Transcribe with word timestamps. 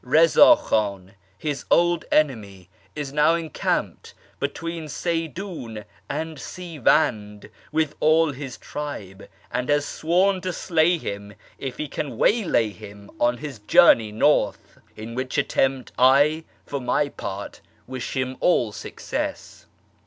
Eiza 0.03 0.55
Khan, 0.57 1.13
his 1.37 1.63
old 1.69 2.05
enemy, 2.11 2.71
is 2.95 3.13
now 3.13 3.35
encamped 3.35 4.15
between 4.39 4.85
Seydun 4.85 5.85
and 6.09 6.39
Sivand 6.39 7.51
with 7.71 7.93
all 7.99 8.31
his 8.31 8.57
tribe, 8.57 9.29
and 9.51 9.69
has 9.69 9.85
sworn 9.85 10.41
to 10.41 10.51
slay 10.51 10.97
him 10.97 11.35
if 11.59 11.77
he 11.77 11.87
can 11.87 12.17
waylay 12.17 12.69
him 12.69 13.11
on 13.19 13.37
his 13.37 13.59
journey 13.59 14.11
north; 14.11 14.79
in 14.95 15.13
which 15.13 15.37
attempt 15.37 15.91
I, 15.99 16.45
for 16.65 16.81
my 16.81 17.07
part, 17.09 17.61
wish 17.85 18.15
him 18.17 18.37
all 18.39 18.71
success. 18.71 19.67